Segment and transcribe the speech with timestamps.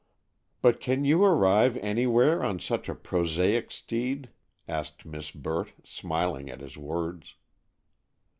[0.63, 4.31] "But can you arrive anywhere on such a prosaic steed?"
[4.67, 7.35] asked Miss Burt, smiling at his words.